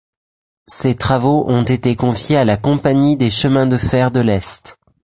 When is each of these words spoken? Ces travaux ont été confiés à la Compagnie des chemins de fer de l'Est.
Ces 0.67 0.95
travaux 0.95 1.47
ont 1.47 1.61
été 1.61 1.95
confiés 1.95 2.37
à 2.37 2.43
la 2.43 2.57
Compagnie 2.57 3.17
des 3.17 3.29
chemins 3.29 3.67
de 3.67 3.77
fer 3.77 4.09
de 4.09 4.19
l'Est. 4.19 4.79